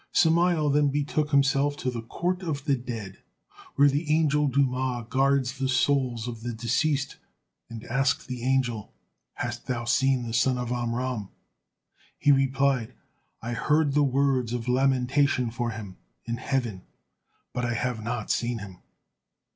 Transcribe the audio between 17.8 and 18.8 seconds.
not seen him."